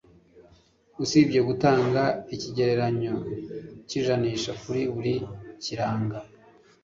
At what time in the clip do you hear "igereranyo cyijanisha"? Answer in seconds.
2.35-4.51